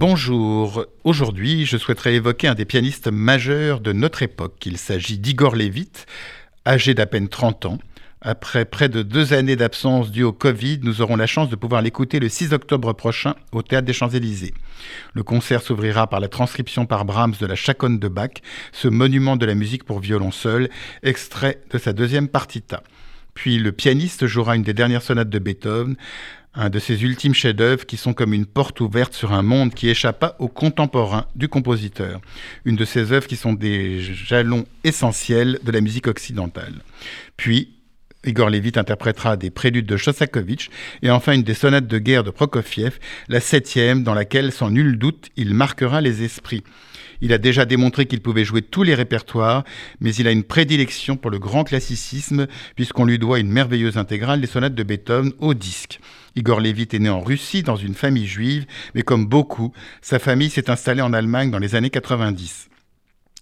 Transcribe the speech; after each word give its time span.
Bonjour, 0.00 0.86
aujourd'hui 1.02 1.66
je 1.66 1.76
souhaiterais 1.76 2.14
évoquer 2.14 2.46
un 2.46 2.54
des 2.54 2.64
pianistes 2.64 3.08
majeurs 3.08 3.80
de 3.80 3.92
notre 3.92 4.22
époque. 4.22 4.64
Il 4.64 4.78
s'agit 4.78 5.18
d'Igor 5.18 5.56
Levit, 5.56 5.90
âgé 6.64 6.94
d'à 6.94 7.06
peine 7.06 7.26
30 7.26 7.66
ans. 7.66 7.78
Après 8.20 8.64
près 8.64 8.88
de 8.88 9.02
deux 9.02 9.32
années 9.32 9.56
d'absence 9.56 10.12
due 10.12 10.22
au 10.22 10.32
Covid, 10.32 10.78
nous 10.84 11.02
aurons 11.02 11.16
la 11.16 11.26
chance 11.26 11.48
de 11.48 11.56
pouvoir 11.56 11.82
l'écouter 11.82 12.20
le 12.20 12.28
6 12.28 12.52
octobre 12.52 12.92
prochain 12.92 13.34
au 13.50 13.62
Théâtre 13.62 13.86
des 13.86 13.92
Champs-Élysées. 13.92 14.54
Le 15.14 15.24
concert 15.24 15.62
s'ouvrira 15.62 16.06
par 16.06 16.20
la 16.20 16.28
transcription 16.28 16.86
par 16.86 17.04
Brahms 17.04 17.34
de 17.40 17.46
la 17.46 17.56
Chaconne 17.56 17.98
de 17.98 18.06
Bach, 18.06 18.34
ce 18.70 18.86
monument 18.86 19.34
de 19.34 19.46
la 19.46 19.56
musique 19.56 19.82
pour 19.82 19.98
violon 19.98 20.30
seul, 20.30 20.68
extrait 21.02 21.60
de 21.72 21.78
sa 21.78 21.92
deuxième 21.92 22.28
partita. 22.28 22.84
Puis 23.34 23.58
le 23.58 23.72
pianiste 23.72 24.28
jouera 24.28 24.54
une 24.54 24.62
des 24.62 24.74
dernières 24.74 25.02
sonates 25.02 25.30
de 25.30 25.38
Beethoven, 25.40 25.96
un 26.58 26.70
de 26.70 26.80
ses 26.80 27.04
ultimes 27.04 27.34
chefs-d'œuvre 27.34 27.86
qui 27.86 27.96
sont 27.96 28.12
comme 28.12 28.34
une 28.34 28.44
porte 28.44 28.80
ouverte 28.80 29.14
sur 29.14 29.32
un 29.32 29.42
monde 29.42 29.72
qui 29.72 29.88
échappa 29.88 30.34
aux 30.40 30.48
contemporains 30.48 31.26
du 31.36 31.48
compositeur. 31.48 32.20
Une 32.64 32.74
de 32.74 32.84
ses 32.84 33.12
œuvres 33.12 33.28
qui 33.28 33.36
sont 33.36 33.52
des 33.52 34.00
jalons 34.00 34.66
essentiels 34.82 35.60
de 35.62 35.70
la 35.70 35.80
musique 35.80 36.08
occidentale. 36.08 36.74
Puis, 37.36 37.77
Igor 38.26 38.50
Levit 38.50 38.72
interprétera 38.76 39.36
des 39.36 39.50
préludes 39.50 39.86
de 39.86 39.96
Shostakovich 39.96 40.70
et 41.02 41.10
enfin 41.10 41.32
une 41.32 41.44
des 41.44 41.54
sonates 41.54 41.86
de 41.86 41.98
guerre 41.98 42.24
de 42.24 42.30
Prokofiev, 42.30 42.98
la 43.28 43.40
septième, 43.40 44.02
dans 44.02 44.14
laquelle, 44.14 44.50
sans 44.50 44.70
nul 44.70 44.98
doute, 44.98 45.28
il 45.36 45.54
marquera 45.54 46.00
les 46.00 46.24
esprits. 46.24 46.64
Il 47.20 47.32
a 47.32 47.38
déjà 47.38 47.64
démontré 47.64 48.06
qu'il 48.06 48.20
pouvait 48.20 48.44
jouer 48.44 48.62
tous 48.62 48.82
les 48.82 48.94
répertoires, 48.94 49.64
mais 50.00 50.14
il 50.14 50.26
a 50.26 50.32
une 50.32 50.44
prédilection 50.44 51.16
pour 51.16 51.30
le 51.30 51.38
grand 51.38 51.64
classicisme, 51.64 52.46
puisqu'on 52.76 53.04
lui 53.04 53.18
doit 53.18 53.38
une 53.38 53.50
merveilleuse 53.50 53.98
intégrale 53.98 54.40
des 54.40 54.46
sonates 54.46 54.74
de 54.74 54.82
Beethoven 54.82 55.32
au 55.38 55.54
disque. 55.54 56.00
Igor 56.36 56.60
Levit 56.60 56.88
est 56.92 56.98
né 56.98 57.08
en 57.08 57.20
Russie 57.20 57.62
dans 57.62 57.76
une 57.76 57.94
famille 57.94 58.26
juive, 58.26 58.66
mais 58.94 59.02
comme 59.02 59.26
beaucoup, 59.26 59.72
sa 60.00 60.18
famille 60.18 60.50
s'est 60.50 60.70
installée 60.70 61.02
en 61.02 61.12
Allemagne 61.12 61.50
dans 61.50 61.58
les 61.58 61.74
années 61.74 61.90
90. 61.90 62.68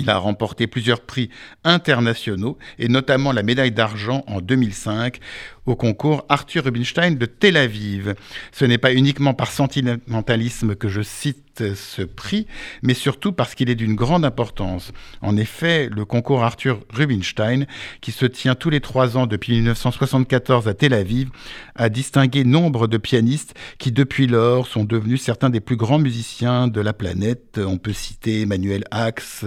Il 0.00 0.08
a 0.10 0.16
remporté 0.16 0.66
plusieurs 0.66 1.00
prix 1.00 1.30
internationaux 1.62 2.58
et 2.78 2.88
notamment 2.88 3.32
la 3.32 3.42
médaille 3.42 3.72
d'argent 3.72 4.24
en 4.26 4.40
2005 4.40 5.20
au 5.66 5.76
concours 5.76 6.24
Arthur 6.28 6.64
Rubinstein 6.64 7.16
de 7.16 7.26
Tel 7.26 7.56
Aviv. 7.56 8.14
Ce 8.52 8.64
n'est 8.64 8.78
pas 8.78 8.92
uniquement 8.92 9.34
par 9.34 9.50
sentimentalisme 9.50 10.74
que 10.74 10.88
je 10.88 11.02
cite 11.02 11.74
ce 11.74 12.02
prix, 12.02 12.46
mais 12.82 12.94
surtout 12.94 13.32
parce 13.32 13.54
qu'il 13.54 13.70
est 13.70 13.74
d'une 13.74 13.94
grande 13.94 14.24
importance. 14.24 14.92
En 15.20 15.36
effet, 15.36 15.88
le 15.90 16.04
concours 16.04 16.42
Arthur 16.42 16.80
Rubinstein, 16.90 17.66
qui 18.00 18.12
se 18.12 18.26
tient 18.26 18.54
tous 18.54 18.70
les 18.70 18.80
trois 18.80 19.16
ans 19.16 19.26
depuis 19.26 19.54
1974 19.54 20.68
à 20.68 20.74
Tel 20.74 20.94
Aviv, 20.94 21.30
a 21.74 21.88
distingué 21.88 22.44
nombre 22.44 22.86
de 22.86 22.96
pianistes 22.96 23.54
qui 23.78 23.92
depuis 23.92 24.26
lors 24.26 24.66
sont 24.66 24.84
devenus 24.84 25.22
certains 25.22 25.50
des 25.50 25.60
plus 25.60 25.76
grands 25.76 25.98
musiciens 25.98 26.68
de 26.68 26.80
la 26.80 26.92
planète. 26.92 27.60
On 27.62 27.78
peut 27.78 27.92
citer 27.92 28.42
Emmanuel 28.42 28.84
Axe, 28.90 29.44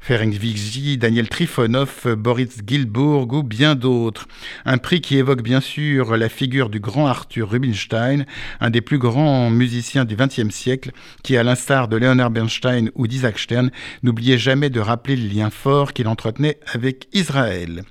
Ferenc 0.00 0.32
Vigy, 0.32 0.98
Daniel 0.98 1.28
Trifonov, 1.28 2.14
Boris 2.16 2.58
Gilbourg 2.66 3.32
ou 3.32 3.42
bien 3.42 3.74
d'autres. 3.74 4.28
Un 4.64 4.78
prix 4.78 5.00
qui 5.00 5.16
évoque 5.16 5.42
bien 5.42 5.60
sûr 5.60 6.16
la 6.16 6.28
figure 6.28 6.70
du 6.70 6.80
grand 6.80 7.06
Arthur 7.06 7.50
Rubinstein, 7.50 8.24
un 8.60 8.70
des 8.70 8.80
plus 8.80 8.98
grands 8.98 9.50
musiciens 9.50 10.04
du 10.04 10.16
XXe 10.16 10.50
siècle, 10.50 10.92
qui, 11.22 11.36
à 11.36 11.42
l'instar 11.42 11.88
de 11.88 11.96
Leonard 11.96 12.30
Bernstein 12.30 12.90
ou 12.94 13.06
d'Isaac 13.06 13.38
Stern, 13.38 13.70
n'oubliait 14.02 14.38
jamais 14.38 14.70
de 14.70 14.80
rappeler 14.80 15.16
le 15.16 15.28
lien 15.28 15.50
fort 15.50 15.92
qu'il 15.92 16.08
entretenait 16.08 16.58
avec 16.72 17.08
Israël. 17.12 17.82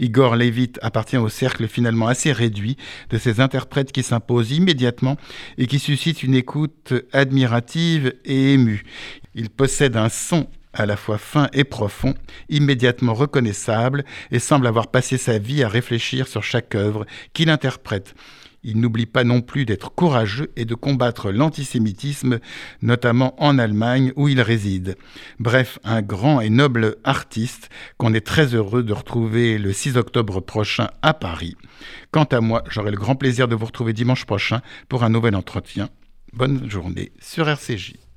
Igor 0.00 0.34
Levit 0.34 0.72
appartient 0.80 1.18
au 1.18 1.28
cercle 1.28 1.68
finalement 1.68 2.08
assez 2.08 2.32
réduit 2.32 2.76
de 3.10 3.18
ces 3.18 3.38
interprètes 3.40 3.92
qui 3.92 4.02
s'imposent 4.02 4.52
immédiatement 4.52 5.16
et 5.58 5.66
qui 5.66 5.78
suscitent 5.78 6.22
une 6.22 6.34
écoute 6.34 6.94
admirative 7.12 8.14
et 8.24 8.54
émue. 8.54 8.84
Il 9.34 9.50
possède 9.50 9.96
un 9.96 10.08
son 10.08 10.48
à 10.72 10.86
la 10.86 10.96
fois 10.96 11.18
fin 11.18 11.48
et 11.52 11.64
profond, 11.64 12.14
immédiatement 12.48 13.14
reconnaissable, 13.14 14.04
et 14.30 14.38
semble 14.38 14.66
avoir 14.66 14.88
passé 14.88 15.18
sa 15.18 15.38
vie 15.38 15.62
à 15.62 15.68
réfléchir 15.68 16.28
sur 16.28 16.42
chaque 16.42 16.74
œuvre 16.74 17.06
qu'il 17.32 17.50
interprète. 17.50 18.14
Il 18.62 18.78
n'oublie 18.78 19.06
pas 19.06 19.24
non 19.24 19.40
plus 19.40 19.64
d'être 19.64 19.94
courageux 19.94 20.52
et 20.54 20.66
de 20.66 20.74
combattre 20.74 21.30
l'antisémitisme, 21.30 22.40
notamment 22.82 23.34
en 23.42 23.58
Allemagne 23.58 24.12
où 24.16 24.28
il 24.28 24.40
réside. 24.42 24.96
Bref, 25.38 25.78
un 25.82 26.02
grand 26.02 26.40
et 26.40 26.50
noble 26.50 26.96
artiste 27.02 27.70
qu'on 27.96 28.12
est 28.12 28.26
très 28.26 28.54
heureux 28.54 28.82
de 28.82 28.92
retrouver 28.92 29.56
le 29.56 29.72
6 29.72 29.96
octobre 29.96 30.40
prochain 30.40 30.88
à 31.00 31.14
Paris. 31.14 31.56
Quant 32.10 32.24
à 32.24 32.40
moi, 32.40 32.62
j'aurai 32.68 32.90
le 32.90 32.98
grand 32.98 33.16
plaisir 33.16 33.48
de 33.48 33.54
vous 33.54 33.66
retrouver 33.66 33.94
dimanche 33.94 34.26
prochain 34.26 34.60
pour 34.88 35.04
un 35.04 35.08
nouvel 35.08 35.34
entretien. 35.36 35.88
Bonne 36.34 36.70
journée 36.70 37.12
sur 37.18 37.48
RCJ. 37.48 38.09